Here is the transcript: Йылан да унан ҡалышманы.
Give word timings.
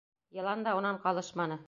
Йылан 0.37 0.63
да 0.69 0.75
унан 0.79 0.99
ҡалышманы. 1.05 1.59